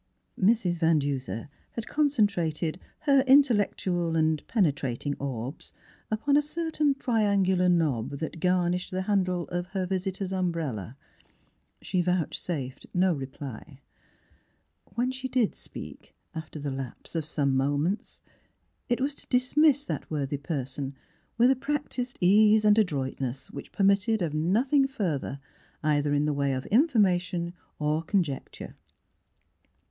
Mrs. 0.41 0.79
Van 0.79 0.97
Denser 0.97 1.47
had 1.73 1.85
con 1.85 2.07
centrated 2.07 2.77
her 3.01 3.23
intellectual 3.27 4.15
and 4.15 4.41
penetrating 4.47 5.13
orbs 5.19 5.71
upon 6.09 6.35
a 6.35 6.41
cer 6.41 6.71
tain 6.71 6.95
triangular 6.95 7.69
knob 7.69 8.09
that 8.17 8.39
gar 8.39 8.67
nished 8.67 8.89
the 8.89 9.03
handle 9.03 9.43
of 9.49 9.67
her 9.67 9.85
53 9.85 9.85
The 9.85 9.85
Trmisfiguration 9.85 9.85
of 9.85 9.89
visitor's 9.89 10.33
umbrella; 10.33 10.97
she 11.83 12.01
vouch 12.01 12.39
safed 12.39 12.87
no 12.95 13.13
reply. 13.13 13.81
When 14.95 15.11
she 15.11 15.27
did 15.27 15.53
speak, 15.53 16.15
after 16.33 16.57
the 16.57 16.71
lapse 16.71 17.13
of 17.15 17.23
some 17.23 17.55
moments, 17.55 18.21
it 18.89 18.99
was 18.99 19.13
to 19.13 19.27
dismiss 19.27 19.85
that 19.85 20.09
worthy 20.09 20.37
person 20.37 20.95
with 21.37 21.51
a 21.51 21.55
practiced 21.55 22.17
ease 22.19 22.65
and 22.65 22.79
adroitness 22.79 23.51
which 23.51 23.71
permitted 23.71 24.23
of 24.23 24.33
nothing 24.33 24.87
further, 24.87 25.39
either 25.83 26.11
in 26.15 26.25
the 26.25 26.33
way 26.33 26.53
of 26.53 26.65
information 26.65 27.53
or 27.77 28.03
conjec 28.03 28.49
ture. 28.49 28.73